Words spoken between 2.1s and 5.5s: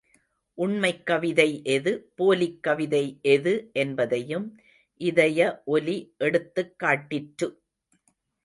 போலிக்கவிதை எது, என்பதையும் இதய